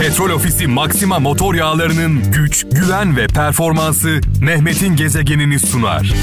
[0.00, 6.02] Petrol Ofisi Maxima motor yağlarının güç, güven ve performansı Mehmet'in gezegenini sunar.
[6.02, 6.14] Geldi,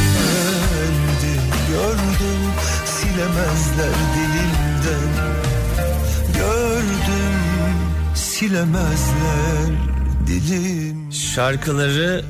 [1.70, 2.42] gördüm
[2.86, 5.14] silemezler dilimden
[6.34, 7.36] Gördüm
[8.16, 9.70] silemezler
[10.28, 12.26] dilim Şarkıları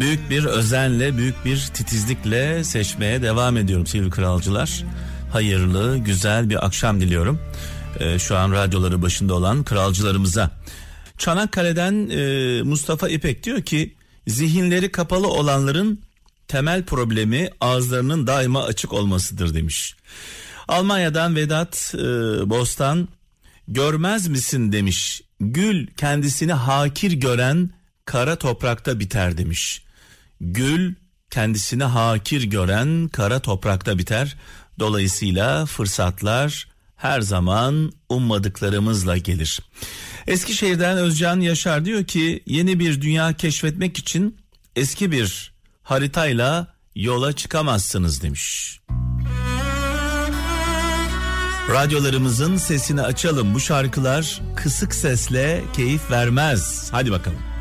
[0.00, 4.84] büyük bir özenle, büyük bir titizlikle seçmeye devam ediyorum sevgili kralcılar.
[5.32, 7.38] Hayırlı, güzel bir akşam diliyorum.
[8.00, 10.50] Ee, şu an radyoları başında olan kralcılarımıza.
[11.18, 13.94] Çanakkale'den e, Mustafa İpek diyor ki
[14.26, 16.00] zihinleri kapalı olanların
[16.48, 19.96] temel problemi ağızlarının daima açık olmasıdır demiş.
[20.68, 22.00] Almanya'dan Vedat e,
[22.50, 23.08] Bostan
[23.68, 25.22] görmez misin demiş.
[25.40, 27.70] Gül kendisini hakir gören
[28.04, 29.82] kara toprakta biter demiş.
[30.40, 30.94] Gül
[31.30, 34.36] kendisini hakir gören kara toprakta biter.
[34.78, 39.60] Dolayısıyla fırsatlar her zaman ummadıklarımızla gelir.
[40.26, 44.36] Eskişehir'den Özcan Yaşar diyor ki yeni bir dünya keşfetmek için
[44.76, 48.78] eski bir haritayla yola çıkamazsınız demiş.
[51.70, 53.54] Radyolarımızın sesini açalım.
[53.54, 56.88] Bu şarkılar kısık sesle keyif vermez.
[56.92, 57.55] Hadi bakalım.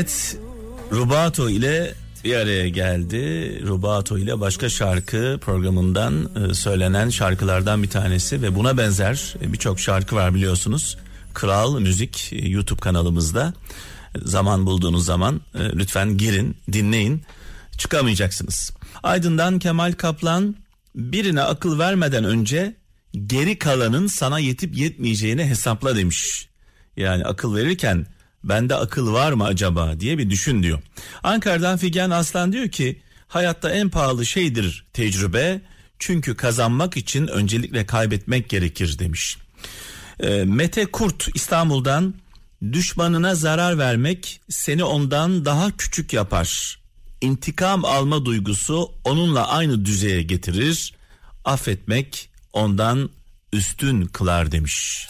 [0.00, 0.38] Linet
[0.92, 3.18] Rubato ile bir araya geldi.
[3.66, 9.80] Rubato ile başka şarkı programından e, söylenen şarkılardan bir tanesi ve buna benzer e, birçok
[9.80, 10.98] şarkı var biliyorsunuz.
[11.34, 13.54] Kral Müzik e, YouTube kanalımızda.
[14.22, 17.22] Zaman bulduğunuz zaman lütfen girin, dinleyin.
[17.78, 18.72] Çıkamayacaksınız.
[19.02, 20.56] Aydın'dan Kemal Kaplan
[20.94, 22.76] birine akıl vermeden önce
[23.26, 26.48] geri kalanın sana yetip yetmeyeceğini hesapla demiş.
[26.96, 28.06] Yani akıl verirken
[28.44, 30.82] bende akıl var mı acaba diye bir düşün diyor.
[31.22, 35.60] Ankara'dan Figen Aslan diyor ki hayatta en pahalı şeydir tecrübe
[35.98, 39.38] çünkü kazanmak için öncelikle kaybetmek gerekir demiş.
[40.20, 42.14] E, Mete Kurt İstanbul'dan
[42.72, 46.80] düşmanına zarar vermek seni ondan daha küçük yapar.
[47.20, 50.94] İntikam alma duygusu onunla aynı düzeye getirir.
[51.44, 53.10] Affetmek ondan
[53.52, 55.08] üstün kılar demiş.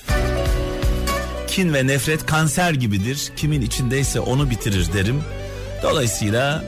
[1.51, 3.33] Kin ve nefret kanser gibidir.
[3.37, 5.23] Kimin içindeyse onu bitirir derim.
[5.83, 6.65] Dolayısıyla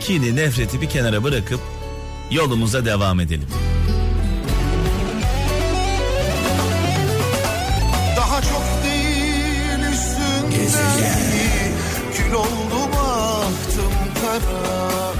[0.00, 1.60] kini nefreti bir kenara bırakıp
[2.30, 3.46] yolumuza devam edelim.
[8.16, 10.70] Daha çok değil üstündeki
[12.14, 15.12] Kül oldum ahtım kara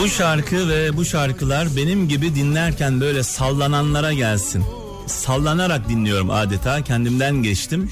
[0.00, 4.64] Bu şarkı ve bu şarkılar benim gibi dinlerken böyle sallananlara gelsin.
[5.06, 7.90] Sallanarak dinliyorum adeta kendimden geçtim.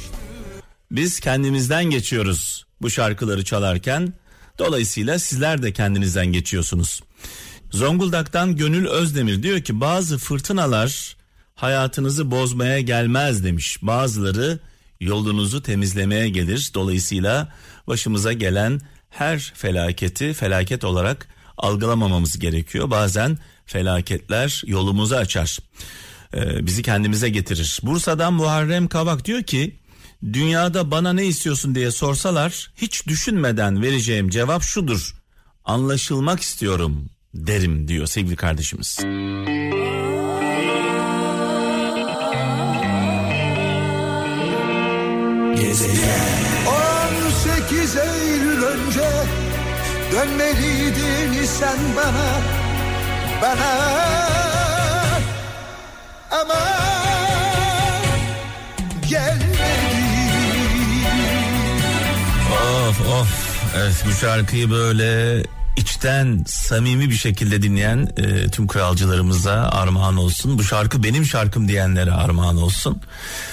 [0.90, 4.12] Biz kendimizden geçiyoruz bu şarkıları çalarken.
[4.58, 7.02] Dolayısıyla sizler de kendinizden geçiyorsunuz.
[7.70, 11.16] Zonguldak'tan Gönül Özdemir diyor ki bazı fırtınalar
[11.54, 13.78] hayatınızı bozmaya gelmez demiş.
[13.82, 14.58] Bazıları
[15.00, 16.70] yolunuzu temizlemeye gelir.
[16.74, 17.52] Dolayısıyla
[17.86, 22.90] başımıza gelen her felaketi felaket olarak algılamamamız gerekiyor.
[22.90, 25.58] Bazen felaketler yolumuzu açar.
[26.34, 27.80] Ee, bizi kendimize getirir.
[27.82, 29.76] Bursa'dan Muharrem Kavak diyor ki
[30.32, 35.14] dünyada bana ne istiyorsun diye sorsalar hiç düşünmeden vereceğim cevap şudur.
[35.64, 38.98] Anlaşılmak istiyorum derim diyor sevgili kardeşimiz.
[47.70, 49.10] 18 Eylül önce
[50.12, 52.40] Dönmeliydin sen bana
[53.42, 54.49] Bana
[56.30, 56.54] Ama
[62.52, 65.42] Of of evet bu şarkıyı böyle
[65.76, 70.58] içten samimi bir şekilde dinleyen e, tüm kralcılarımıza armağan olsun.
[70.58, 73.00] Bu şarkı benim şarkım diyenlere armağan olsun.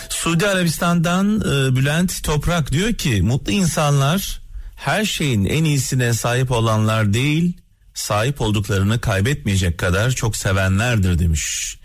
[0.10, 4.42] Suudi Arabistan'dan e, Bülent Toprak diyor ki mutlu insanlar
[4.76, 7.58] her şeyin en iyisine sahip olanlar değil
[7.94, 11.78] sahip olduklarını kaybetmeyecek kadar çok sevenlerdir demiş.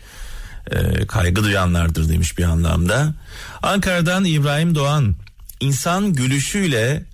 [0.70, 3.14] E, kaygı duyanlardır demiş bir anlamda.
[3.62, 5.14] Ankara'dan İbrahim Doğan
[5.60, 7.04] insan gülüşüyle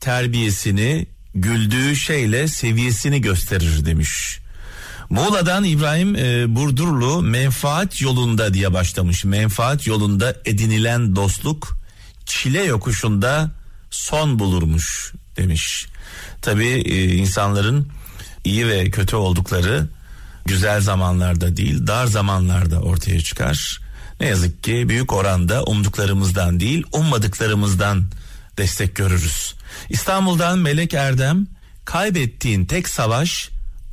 [0.00, 4.40] terbiyesini güldüğü şeyle seviyesini gösterir demiş.
[5.10, 9.24] Muğla'dan İbrahim e, Burdurlu menfaat yolunda diye başlamış.
[9.24, 11.78] Menfaat yolunda edinilen dostluk
[12.26, 13.50] çile yokuşunda
[13.90, 15.86] son bulurmuş demiş.
[16.42, 17.88] Tabii e, insanların
[18.44, 19.88] iyi ve kötü oldukları
[20.44, 23.80] güzel zamanlarda değil dar zamanlarda ortaya çıkar.
[24.20, 28.04] ne yazık ki büyük oranda umduklarımızdan değil ummadıklarımızdan
[28.58, 29.54] destek görürüz.
[29.90, 31.46] İstanbul'dan Melek Erdem
[31.84, 33.50] kaybettiğin tek savaş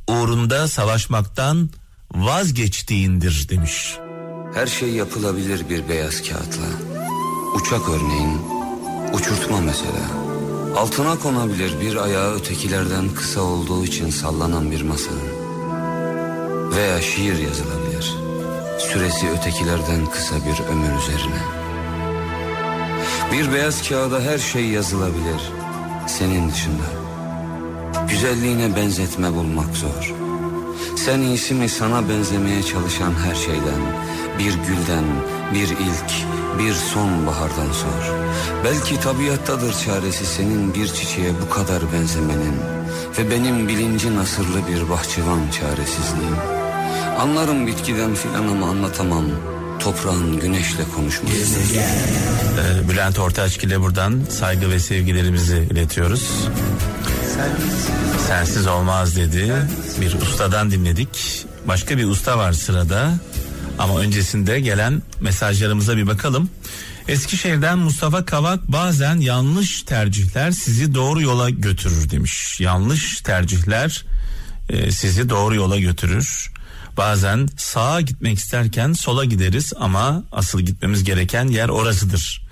[0.08, 1.70] uğrunda savaşmaktan
[2.14, 3.96] vazgeçtiğindir demiş.
[4.54, 6.66] Her şey yapılabilir bir beyaz kağıtla.
[7.54, 8.38] Uçak örneğin,
[9.12, 10.22] uçurtma mesela.
[10.76, 15.41] Altına konabilir bir ayağı ötekilerden kısa olduğu için sallanan bir masanın.
[16.76, 18.14] Veya şiir yazılabilir.
[18.78, 21.42] Süresi ötekilerden kısa bir ömür üzerine.
[23.32, 25.52] Bir beyaz kağıda her şey yazılabilir.
[26.06, 26.82] Senin dışında.
[28.08, 30.14] Güzelliğine benzetme bulmak zor.
[30.96, 33.80] Sen iyisi mi sana benzemeye çalışan her şeyden,
[34.38, 35.04] bir gülden,
[35.54, 36.12] bir ilk,
[36.58, 38.14] bir sonbahardan sor.
[38.64, 42.56] Belki tabiattadır çaresi senin bir çiçeğe bu kadar benzemenin
[43.18, 46.61] ve benim bilinci nasırlı bir bahçıvan çaresizliğim.
[47.18, 49.24] Anlarım bitkiden filan ama anlatamam
[49.80, 51.60] toprağın güneşle konuşması.
[51.74, 56.28] Ee, Bülent Ortaçgil'e buradan saygı ve sevgilerimizi iletiyoruz.
[58.28, 59.52] Sensiz olmaz dedi.
[60.00, 61.46] Bir ustadan dinledik.
[61.68, 63.14] Başka bir usta var sırada.
[63.78, 66.50] Ama öncesinde gelen mesajlarımıza bir bakalım.
[67.08, 72.60] Eskişehir'den Mustafa Kavak bazen yanlış tercihler sizi doğru yola götürür demiş.
[72.60, 74.04] Yanlış tercihler
[74.68, 76.51] e, sizi doğru yola götürür.
[76.96, 82.42] Bazen sağa gitmek isterken sola gideriz ama asıl gitmemiz gereken yer orasıdır.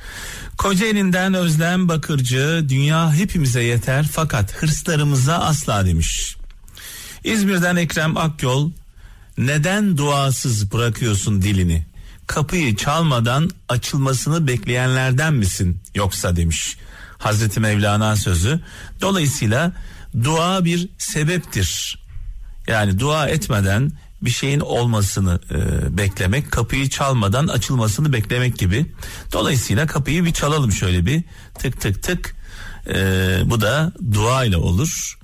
[0.59, 6.37] Kocaeli'nden Özlem Bakırcı dünya hepimize yeter fakat hırslarımıza asla demiş.
[7.25, 8.71] İzmir'den Ekrem Akyol
[9.39, 11.87] neden duasız bırakıyorsun dilini?
[12.27, 16.77] Kapıyı çalmadan açılmasını bekleyenlerden misin yoksa demiş.
[17.19, 18.61] Hazreti Mevlana sözü.
[19.01, 19.73] Dolayısıyla
[20.25, 21.99] dua bir sebeptir.
[22.67, 25.59] Yani dua etmeden bir şeyin olmasını e,
[25.99, 28.87] beklemek, kapıyı çalmadan açılmasını beklemek gibi.
[29.33, 31.25] Dolayısıyla kapıyı bir çalalım şöyle bir
[31.59, 32.37] tık tık tık.
[32.87, 32.97] E,
[33.45, 35.19] bu da dua ile olur.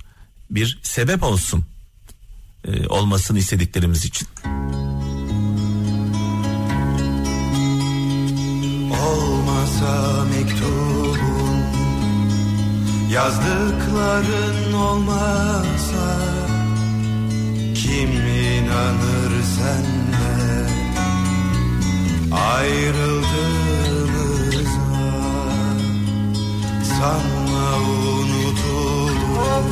[0.51, 1.65] Bir sebep olsun
[2.67, 4.27] e, olmasını istediklerimiz için.
[8.91, 11.07] Olmasa mektubun
[13.11, 16.36] Yazdıkların olmasa
[17.77, 20.67] Kim inanır senle
[22.31, 24.69] Ayrıldığımıza
[26.99, 29.71] Sanma unutulur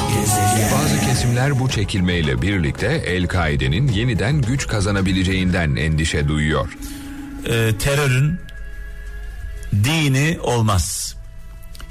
[0.74, 6.70] Bazı kesimler bu çekilmeyle birlikte El-Kaide'nin yeniden güç kazanabileceğinden endişe duyuyor.
[7.46, 8.40] e, terörün
[9.84, 11.16] dini olmaz.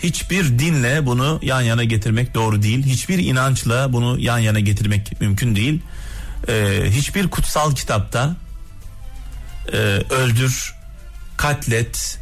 [0.04, 2.86] Hiçbir dinle bunu yan yana getirmek doğru değil.
[2.86, 5.82] Hiçbir inançla bunu yan yana getirmek mümkün değil.
[6.48, 8.36] E, hiçbir kutsal kitapta
[9.72, 9.76] e,
[10.10, 10.74] öldür,
[11.36, 12.18] katlet,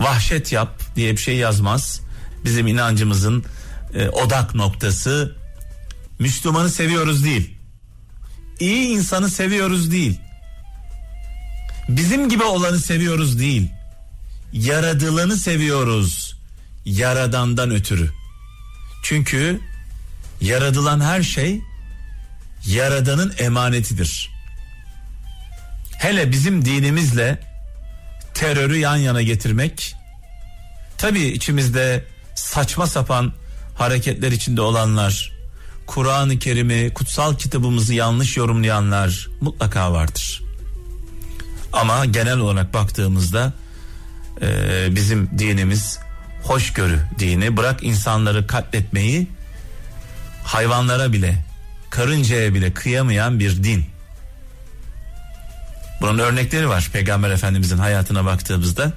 [0.00, 2.00] vahşet yap diye bir şey yazmaz.
[2.44, 3.44] Bizim inancımızın
[3.94, 5.36] e, odak noktası
[6.18, 7.56] Müslümanı seviyoruz değil.
[8.60, 10.20] İyi insanı seviyoruz değil
[11.88, 13.70] bizim gibi olanı seviyoruz değil.
[14.52, 16.31] Yaradılanı seviyoruz.
[16.84, 18.10] Yaradandan ötürü.
[19.02, 19.60] Çünkü
[20.40, 21.60] yaradılan her şey
[22.66, 24.30] yaradanın emanetidir.
[25.98, 27.40] Hele bizim dinimizle
[28.34, 29.94] terörü yan yana getirmek
[30.98, 32.04] tabii içimizde
[32.34, 33.32] saçma sapan
[33.74, 35.32] hareketler içinde olanlar,
[35.86, 40.42] Kur'an-ı Kerim'i, kutsal kitabımızı yanlış yorumlayanlar mutlaka vardır.
[41.72, 43.52] Ama genel olarak baktığımızda
[44.42, 45.98] e, bizim dinimiz
[46.42, 47.56] hoşgörü dini.
[47.56, 49.28] Bırak insanları katletmeyi
[50.44, 51.44] hayvanlara bile
[51.90, 53.84] karıncaya bile kıyamayan bir din.
[56.00, 58.92] Bunun örnekleri var Peygamber Efendimizin hayatına baktığımızda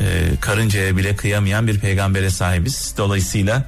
[0.00, 2.94] e, karıncaya bile kıyamayan bir peygambere sahibiz.
[2.96, 3.64] Dolayısıyla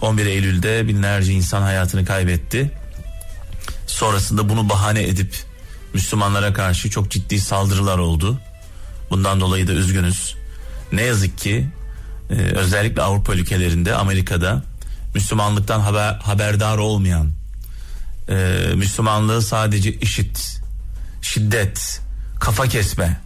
[0.00, 2.70] 11 Eylül'de binlerce insan hayatını kaybetti.
[3.86, 5.36] Sonrasında bunu bahane edip
[5.94, 8.40] Müslümanlara karşı çok ciddi saldırılar oldu.
[9.10, 10.36] Bundan dolayı da üzgünüz.
[10.92, 11.68] Ne yazık ki
[12.32, 14.62] e, özellikle Avrupa ülkelerinde Amerika'da
[15.14, 17.32] Müslümanlıktan haber, haberdar olmayan
[18.28, 18.34] e,
[18.74, 20.60] Müslümanlığı sadece işit,
[21.22, 22.02] şiddet,
[22.40, 23.20] kafa kesme,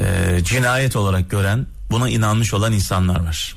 [0.00, 3.56] e, cinayet olarak gören buna inanmış olan insanlar var.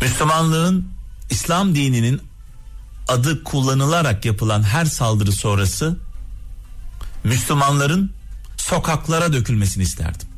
[0.00, 0.88] Müslümanlığın
[1.30, 2.20] İslam dininin
[3.08, 5.98] adı kullanılarak yapılan her saldırı sonrası
[7.24, 8.12] Müslümanların
[8.56, 10.31] sokaklara dökülmesini isterdim.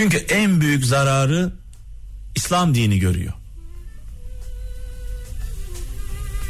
[0.00, 1.52] Çünkü en büyük zararı
[2.36, 3.32] İslam dini görüyor.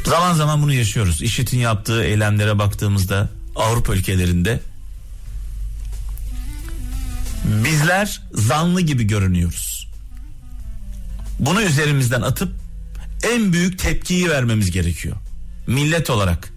[0.05, 1.21] Zaman zaman bunu yaşıyoruz.
[1.21, 4.59] İşit'in yaptığı eylemlere baktığımızda Avrupa ülkelerinde
[7.45, 9.87] bizler zanlı gibi görünüyoruz.
[11.39, 12.53] Bunu üzerimizden atıp
[13.33, 15.15] en büyük tepkiyi vermemiz gerekiyor.
[15.67, 16.53] Millet olarak.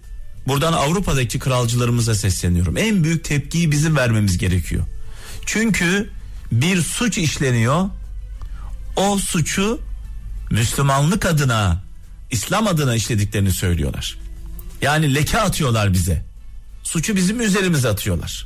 [0.47, 2.77] Buradan Avrupa'daki kralcılarımıza sesleniyorum.
[2.77, 4.83] En büyük tepkiyi bizim vermemiz gerekiyor.
[5.45, 6.14] Çünkü
[6.51, 7.89] bir suç işleniyor.
[8.95, 9.81] O suçu
[10.51, 11.83] Müslümanlık adına,
[12.31, 14.17] İslam adına işlediklerini söylüyorlar.
[14.81, 16.25] Yani leke atıyorlar bize.
[16.83, 18.45] Suçu bizim üzerimize atıyorlar.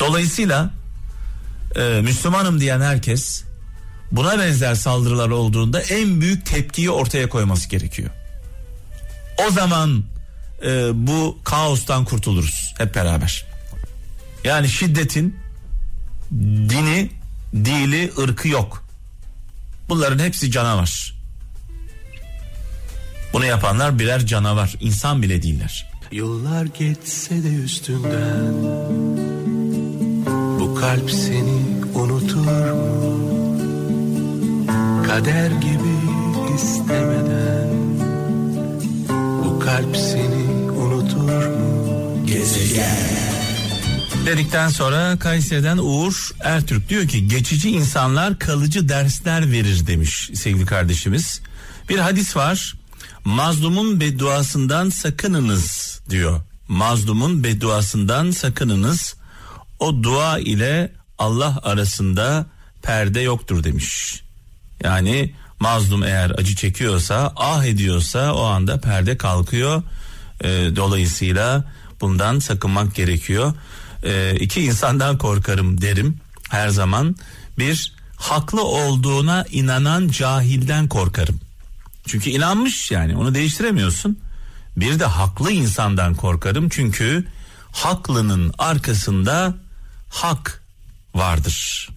[0.00, 0.70] Dolayısıyla
[1.76, 3.44] e, Müslümanım diyen herkes
[4.12, 8.10] buna benzer saldırılar olduğunda en büyük tepkiyi ortaya koyması gerekiyor.
[9.46, 10.04] O zaman
[10.64, 13.46] e, bu kaostan kurtuluruz hep beraber.
[14.44, 15.36] Yani şiddetin
[16.68, 17.10] dini,
[17.54, 18.84] dili, ırkı yok.
[19.88, 21.14] Bunların hepsi canavar.
[23.32, 25.90] Bunu yapanlar birer canavar, insan bile değiller.
[26.12, 28.54] Yıllar geçse de üstünden
[30.60, 31.62] Bu kalp seni
[31.94, 33.28] unutur mu?
[35.06, 35.98] Kader gibi
[36.54, 37.68] istemeden
[39.44, 42.26] Bu kalp seni unutur mu?
[42.26, 43.37] Gezegen
[44.26, 51.40] Dedikten sonra Kayseri'den Uğur Ertürk diyor ki geçici insanlar kalıcı dersler verir demiş sevgili kardeşimiz.
[51.88, 52.74] Bir hadis var
[53.24, 56.40] mazlumun bedduasından sakınınız diyor.
[56.68, 59.16] Mazlumun bedduasından sakınınız
[59.78, 62.46] o dua ile Allah arasında
[62.82, 64.20] perde yoktur demiş.
[64.84, 69.82] Yani mazlum eğer acı çekiyorsa ah ediyorsa o anda perde kalkıyor.
[70.40, 71.64] Ee, dolayısıyla
[72.00, 73.54] bundan sakınmak gerekiyor.
[74.02, 76.16] Ee, iki insandan korkarım derim
[76.50, 77.16] her zaman.
[77.58, 81.40] Bir haklı olduğuna inanan cahilden korkarım.
[82.06, 84.18] Çünkü inanmış yani onu değiştiremiyorsun.
[84.76, 87.24] Bir de haklı insandan korkarım çünkü
[87.72, 89.54] haklının arkasında
[90.10, 90.62] hak
[91.14, 91.88] vardır.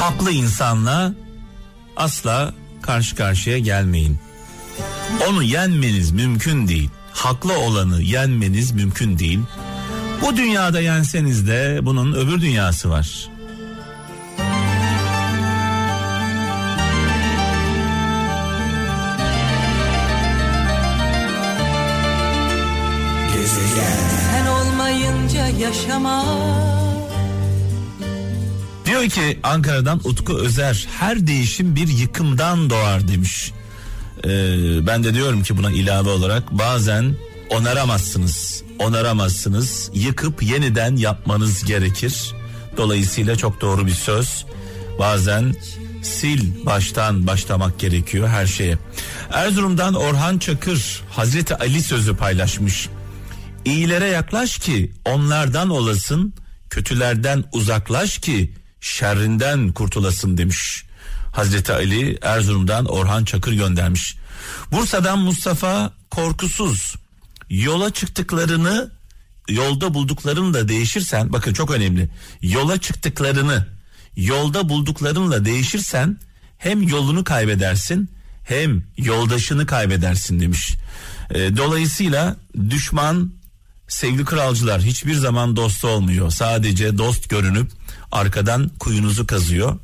[0.00, 1.14] Haklı insanla
[1.96, 4.18] asla karşı karşıya gelmeyin.
[5.28, 6.90] Onu yenmeniz mümkün değil.
[7.12, 9.40] Haklı olanı yenmeniz mümkün değil.
[10.22, 13.28] Bu dünyada yenseniz de bunun öbür dünyası var.
[24.30, 26.26] Sen olmayınca yaşamak
[28.86, 33.52] Diyor ki Ankara'dan Utku Özer her değişim bir yıkımdan doğar demiş.
[34.24, 37.16] Ee, ben de diyorum ki buna ilave olarak bazen
[37.50, 38.62] onaramazsınız.
[38.78, 39.90] Onaramazsınız.
[39.94, 42.34] Yıkıp yeniden yapmanız gerekir.
[42.76, 44.44] Dolayısıyla çok doğru bir söz.
[44.98, 45.54] Bazen
[46.14, 48.78] sil baştan başlamak gerekiyor her şeye.
[49.32, 52.88] Erzurum'dan Orhan Çakır Hazreti Ali sözü paylaşmış.
[53.64, 56.34] İyilere yaklaş ki onlardan olasın,
[56.70, 60.85] kötülerden uzaklaş ki şerrinden kurtulasın demiş.
[61.36, 64.16] Hazreti Ali Erzurum'dan Orhan Çakır göndermiş.
[64.72, 66.94] Bursa'dan Mustafa Korkusuz
[67.50, 68.90] yola çıktıklarını
[69.48, 72.08] yolda bulduklarını da değişirsen bakın çok önemli.
[72.42, 73.66] Yola çıktıklarını
[74.16, 76.18] yolda bulduklarınla değişirsen
[76.58, 78.10] hem yolunu kaybedersin
[78.44, 80.74] hem yoldaşını kaybedersin demiş.
[81.30, 82.36] E, dolayısıyla
[82.70, 83.32] düşman
[83.88, 86.30] sevgili kralcılar hiçbir zaman dost olmuyor.
[86.30, 87.70] Sadece dost görünüp
[88.12, 89.78] arkadan kuyunuzu kazıyor.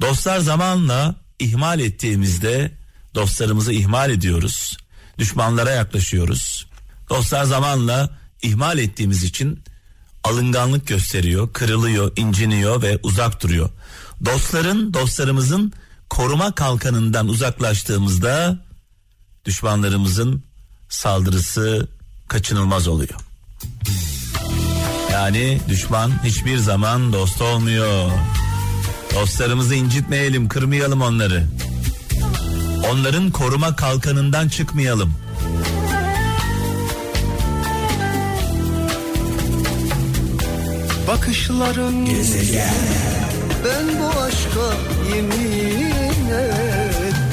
[0.00, 2.72] Dostlar zamanla ihmal ettiğimizde
[3.14, 4.76] dostlarımızı ihmal ediyoruz.
[5.18, 6.66] Düşmanlara yaklaşıyoruz.
[7.10, 9.60] Dostlar zamanla ihmal ettiğimiz için
[10.24, 13.70] alınganlık gösteriyor, kırılıyor, inciniyor ve uzak duruyor.
[14.24, 15.72] Dostların, dostlarımızın
[16.10, 18.58] koruma kalkanından uzaklaştığımızda
[19.44, 20.44] düşmanlarımızın
[20.88, 21.88] saldırısı
[22.28, 23.20] kaçınılmaz oluyor.
[25.12, 28.10] Yani düşman hiçbir zaman dost olmuyor.
[29.14, 31.44] Dostlarımızı incitmeyelim, kırmayalım onları.
[32.92, 35.14] Onların koruma kalkanından çıkmayalım.
[41.08, 42.74] Bakışların gezegen
[43.64, 44.74] Ben bu aşka
[45.16, 47.26] yemin ettim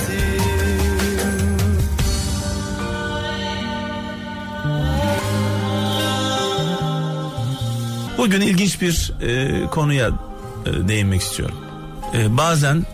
[8.17, 10.09] Bugün ilginç bir e, konuya
[10.65, 11.55] e, değinmek istiyorum.
[12.13, 12.85] E, bazen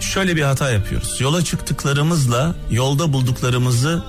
[0.00, 1.20] şöyle bir hata yapıyoruz.
[1.20, 4.04] Yola çıktıklarımızla yolda bulduklarımızı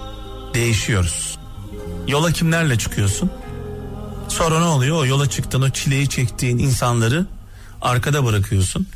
[0.53, 1.37] değişiyoruz.
[2.07, 3.31] Yola kimlerle çıkıyorsun?
[4.27, 4.97] Sonra ne oluyor?
[4.97, 7.25] O yola çıktığın, o çileyi çektiğin insanları
[7.81, 8.87] arkada bırakıyorsun.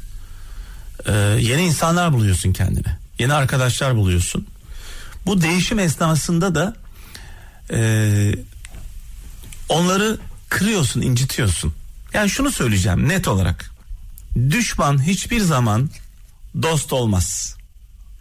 [1.06, 2.98] E, yeni insanlar buluyorsun kendine.
[3.20, 4.48] Yeni arkadaşlar buluyorsun.
[5.26, 6.76] Bu değişim esnasında da
[7.72, 8.36] e,
[9.70, 10.18] onları
[10.50, 11.74] kırıyorsun, incitiyorsun.
[12.14, 13.73] Yani şunu söyleyeceğim net olarak.
[14.36, 15.90] Düşman hiçbir zaman
[16.62, 17.56] dost olmaz.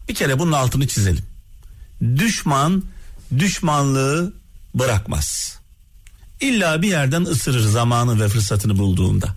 [0.08, 1.24] Bir kere bunun altını çizelim.
[2.16, 2.84] Düşman
[3.38, 4.34] düşmanlığı
[4.74, 5.58] bırakmaz.
[6.40, 9.34] İlla bir yerden ısırır zamanı ve fırsatını bulduğunda.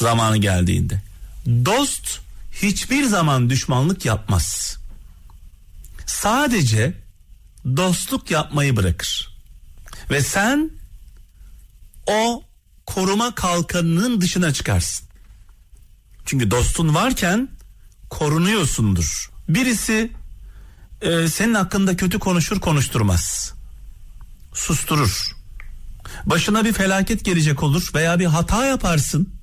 [0.00, 1.02] Zamanı geldiğinde.
[1.46, 2.20] Dost
[2.62, 4.76] hiçbir zaman düşmanlık yapmaz.
[6.06, 6.94] Sadece
[7.76, 9.36] dostluk yapmayı bırakır.
[10.10, 10.70] Ve sen
[12.06, 12.44] o
[12.86, 15.05] koruma kalkanının dışına çıkarsın.
[16.26, 17.48] Çünkü dostun varken
[18.10, 19.30] korunuyorsundur.
[19.48, 20.12] Birisi
[21.02, 23.54] e, senin hakkında kötü konuşur konuşturmaz.
[24.54, 25.36] Susturur.
[26.26, 29.34] Başına bir felaket gelecek olur veya bir hata yaparsın.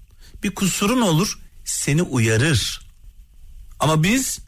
[0.44, 2.90] Bir kusurun olur seni uyarır.
[3.80, 4.40] Ama biz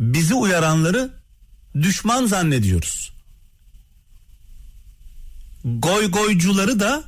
[0.00, 1.14] bizi uyaranları
[1.74, 3.12] düşman zannediyoruz.
[5.64, 7.04] Goy goycuları da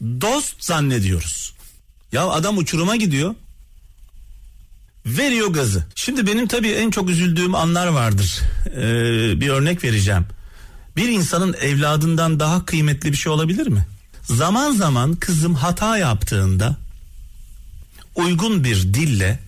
[0.00, 1.57] dost zannediyoruz.
[2.12, 3.34] Ya adam uçuruma gidiyor.
[5.06, 5.84] Veriyor gazı.
[5.94, 8.40] Şimdi benim tabii en çok üzüldüğüm anlar vardır.
[8.66, 10.26] Ee, bir örnek vereceğim.
[10.96, 13.86] Bir insanın evladından daha kıymetli bir şey olabilir mi?
[14.22, 16.76] Zaman zaman kızım hata yaptığında
[18.14, 19.38] uygun bir dille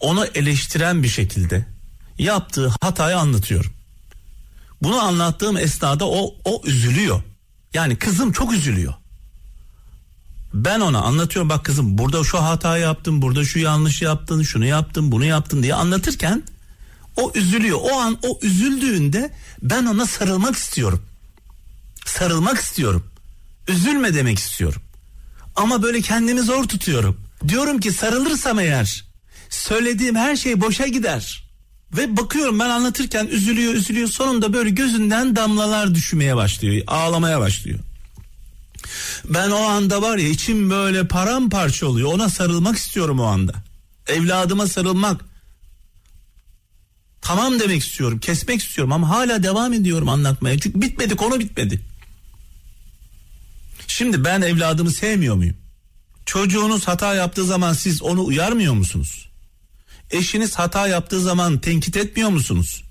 [0.00, 1.66] onu eleştiren bir şekilde
[2.18, 3.72] yaptığı hatayı anlatıyorum.
[4.82, 7.22] Bunu anlattığım esnada o o üzülüyor.
[7.74, 8.94] Yani kızım çok üzülüyor.
[10.54, 15.12] Ben ona anlatıyorum bak kızım burada şu hata yaptın, burada şu yanlış yaptın, şunu yaptın,
[15.12, 16.42] bunu yaptın diye anlatırken
[17.16, 17.78] o üzülüyor.
[17.82, 21.02] O an o üzüldüğünde ben ona sarılmak istiyorum.
[22.06, 23.06] Sarılmak istiyorum.
[23.68, 24.82] Üzülme demek istiyorum.
[25.56, 27.20] Ama böyle kendimi zor tutuyorum.
[27.48, 29.04] Diyorum ki sarılırsam eğer
[29.50, 31.46] söylediğim her şey boşa gider.
[31.96, 37.78] Ve bakıyorum ben anlatırken üzülüyor üzülüyor sonunda böyle gözünden damlalar düşmeye başlıyor ağlamaya başlıyor.
[39.24, 43.54] Ben o anda var ya içim böyle paramparça oluyor ona sarılmak istiyorum o anda.
[44.06, 45.24] Evladıma sarılmak.
[47.20, 51.80] Tamam demek istiyorum kesmek istiyorum ama hala devam ediyorum anlatmaya çünkü bitmedi konu bitmedi.
[53.86, 55.56] Şimdi ben evladımı sevmiyor muyum?
[56.26, 59.28] Çocuğunuz hata yaptığı zaman siz onu uyarmıyor musunuz?
[60.10, 62.84] Eşiniz hata yaptığı zaman tenkit etmiyor musunuz?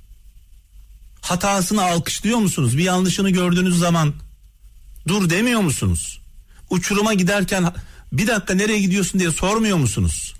[1.21, 2.77] Hatasını alkışlıyor musunuz?
[2.77, 4.13] Bir yanlışını gördüğünüz zaman
[5.07, 6.21] dur demiyor musunuz?
[6.69, 7.73] Uçuruma giderken
[8.11, 10.33] bir dakika nereye gidiyorsun diye sormuyor musunuz?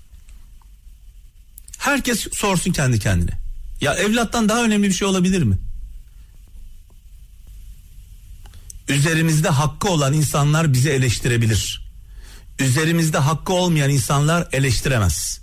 [1.78, 3.38] Herkes sorsun kendi kendine.
[3.80, 5.58] Ya evlattan daha önemli bir şey olabilir mi?
[8.88, 11.86] Üzerimizde hakkı olan insanlar bizi eleştirebilir.
[12.58, 15.40] Üzerimizde hakkı olmayan insanlar eleştiremez.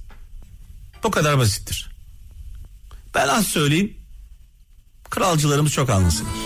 [1.04, 1.90] Bu kadar basittir.
[3.16, 3.98] Ben az söyleyeyim.
[5.10, 6.42] Kralcılarımız çok anlasınlar.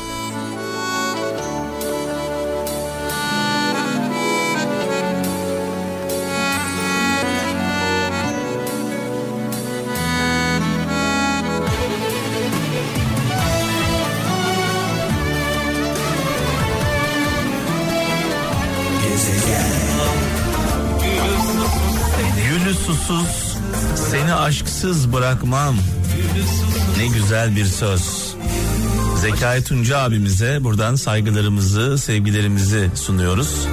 [24.78, 25.76] Aşksız bırakmam.
[26.98, 28.36] Ne güzel bir söz.
[29.22, 33.68] Zekai Tunca abimize buradan saygılarımızı, sevgilerimizi sunuyoruz.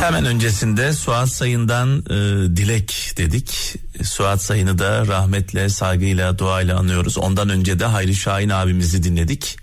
[0.00, 2.16] Hemen öncesinde Suat Sayın'dan e,
[2.56, 3.74] dilek dedik.
[4.02, 7.18] Suat Sayın'ı da rahmetle, saygıyla, duayla anıyoruz.
[7.18, 9.56] Ondan önce de Hayri Şahin abimizi dinledik.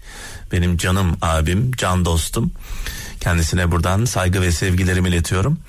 [0.52, 2.52] Benim canım abim, can dostum.
[3.20, 5.60] Kendisine buradan saygı ve sevgilerimi iletiyorum.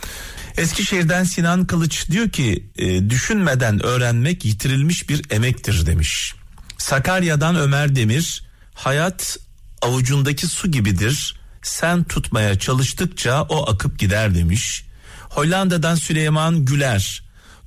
[0.56, 6.34] Eskişehir'den Sinan Kılıç diyor ki e, düşünmeden öğrenmek yitirilmiş bir emektir demiş.
[6.78, 9.38] Sakarya'dan Ömer Demir hayat
[9.82, 11.36] avucundaki su gibidir.
[11.62, 14.84] Sen tutmaya çalıştıkça o akıp gider demiş.
[15.20, 17.22] Hollanda'dan Süleyman Güler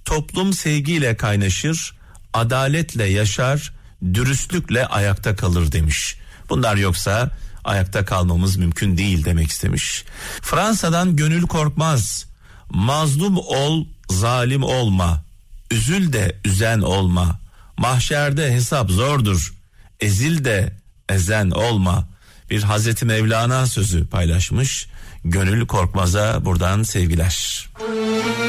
[0.06, 1.98] toplum sevgiyle kaynaşır,
[2.34, 3.74] adaletle yaşar,
[4.14, 6.18] dürüstlükle ayakta kalır demiş.
[6.50, 7.32] Bunlar yoksa
[7.64, 10.04] ayakta kalmamız mümkün değil demek istemiş.
[10.42, 12.29] Fransa'dan Gönül Korkmaz
[12.70, 15.24] mazlum ol zalim olma.
[15.72, 17.40] Üzül de üzen olma.
[17.78, 19.54] Mahşerde hesap zordur.
[20.00, 20.74] Ezil de
[21.10, 22.08] ezen olma.
[22.50, 24.88] Bir Hazreti Mevlana sözü paylaşmış.
[25.26, 27.70] Gönül Korkmaz'a buradan sevgiler.
[27.80, 28.49] Üç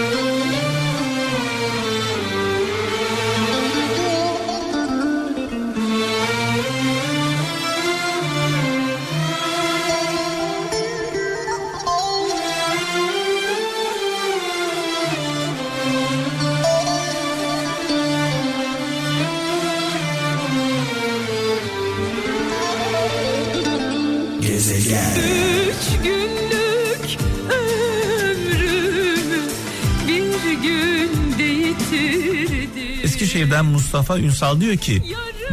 [33.51, 35.03] Eskişehir'den Mustafa Ünsal diyor ki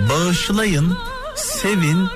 [0.10, 0.98] bağışlayın,
[1.36, 2.08] sevin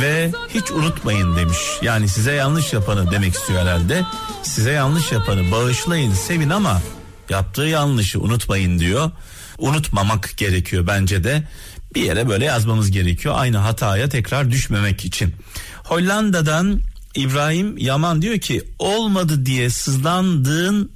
[0.00, 1.58] ve hiç unutmayın demiş.
[1.82, 4.04] Yani size yanlış yapanı demek istiyor herhalde.
[4.42, 6.82] Size yanlış yapanı bağışlayın, sevin ama
[7.30, 9.10] yaptığı yanlışı unutmayın diyor.
[9.58, 11.48] Unutmamak gerekiyor bence de.
[11.94, 15.34] Bir yere böyle yazmamız gerekiyor aynı hataya tekrar düşmemek için.
[15.84, 16.80] Hollanda'dan
[17.14, 20.90] İbrahim Yaman diyor ki olmadı diye sızlandığın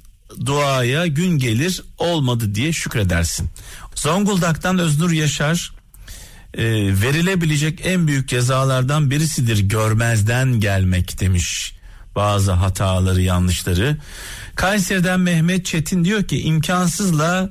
[0.45, 3.49] duaya gün gelir olmadı diye şükredersin.
[3.95, 5.73] Zonguldak'tan Öznur Yaşar
[6.53, 6.63] e,
[7.01, 11.73] verilebilecek en büyük cezalardan birisidir görmezden gelmek demiş
[12.15, 13.97] bazı hataları yanlışları.
[14.55, 17.49] Kayseri'den Mehmet Çetin diyor ki imkansızla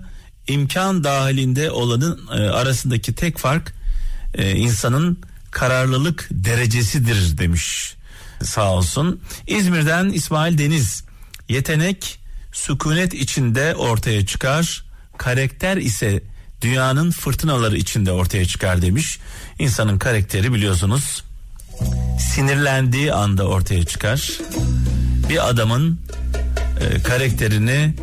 [0.48, 3.74] imkan dahilinde olanın e, arasındaki tek fark
[4.34, 5.18] e, insanın
[5.50, 7.94] kararlılık derecesidir demiş
[8.42, 9.20] sağ olsun.
[9.46, 11.04] İzmir'den İsmail Deniz
[11.48, 12.21] yetenek
[12.52, 14.84] sükunet içinde ortaya çıkar
[15.18, 16.22] karakter ise
[16.60, 19.18] dünyanın fırtınaları içinde ortaya çıkar demiş.
[19.58, 21.24] İnsanın karakteri biliyorsunuz
[22.18, 24.38] sinirlendiği anda ortaya çıkar.
[25.28, 26.00] Bir adamın
[26.80, 27.94] e, karakterini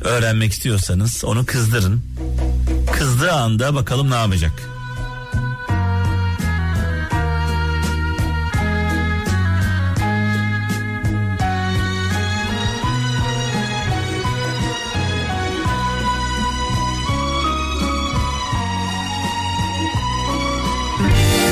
[0.00, 2.02] öğrenmek istiyorsanız onu kızdırın.
[2.92, 4.52] Kızdığı anda bakalım ne yapacak.